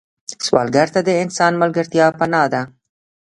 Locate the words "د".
1.07-1.09